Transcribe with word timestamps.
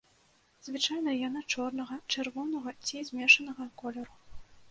Звычайна 0.67 1.11
яны 1.27 1.43
чорнага, 1.57 1.99
чырвонага 2.15 2.73
ці 2.87 3.05
змешанага 3.09 3.63
колеру. 3.83 4.15